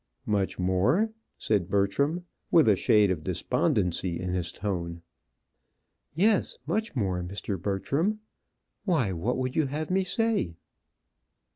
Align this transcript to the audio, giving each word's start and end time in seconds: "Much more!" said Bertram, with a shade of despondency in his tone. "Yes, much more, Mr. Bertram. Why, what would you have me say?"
"Much 0.25 0.57
more!" 0.57 1.11
said 1.37 1.69
Bertram, 1.69 2.25
with 2.49 2.67
a 2.67 2.75
shade 2.75 3.11
of 3.11 3.23
despondency 3.23 4.19
in 4.19 4.33
his 4.33 4.51
tone. 4.51 5.03
"Yes, 6.15 6.57
much 6.65 6.95
more, 6.95 7.21
Mr. 7.21 7.61
Bertram. 7.61 8.19
Why, 8.83 9.11
what 9.11 9.37
would 9.37 9.55
you 9.55 9.67
have 9.67 9.91
me 9.91 10.03
say?" 10.03 10.55